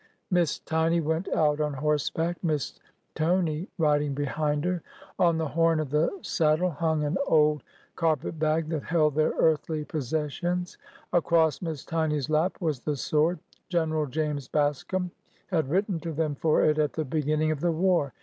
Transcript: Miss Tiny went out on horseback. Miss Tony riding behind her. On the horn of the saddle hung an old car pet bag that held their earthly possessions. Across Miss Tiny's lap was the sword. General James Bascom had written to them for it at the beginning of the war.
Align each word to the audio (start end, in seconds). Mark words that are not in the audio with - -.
Miss 0.31 0.57
Tiny 0.57 0.99
went 0.99 1.27
out 1.29 1.61
on 1.61 1.75
horseback. 1.75 2.43
Miss 2.43 2.79
Tony 3.13 3.67
riding 3.77 4.15
behind 4.15 4.65
her. 4.65 4.81
On 5.19 5.37
the 5.37 5.49
horn 5.49 5.79
of 5.79 5.91
the 5.91 6.09
saddle 6.23 6.71
hung 6.71 7.03
an 7.03 7.19
old 7.27 7.61
car 7.95 8.15
pet 8.15 8.39
bag 8.39 8.67
that 8.69 8.81
held 8.81 9.13
their 9.13 9.35
earthly 9.37 9.85
possessions. 9.85 10.79
Across 11.13 11.61
Miss 11.61 11.85
Tiny's 11.85 12.31
lap 12.31 12.57
was 12.59 12.79
the 12.79 12.95
sword. 12.95 13.37
General 13.69 14.07
James 14.07 14.47
Bascom 14.47 15.11
had 15.51 15.69
written 15.69 15.99
to 15.99 16.13
them 16.13 16.33
for 16.33 16.65
it 16.65 16.79
at 16.79 16.93
the 16.93 17.05
beginning 17.05 17.51
of 17.51 17.59
the 17.59 17.71
war. 17.71 18.11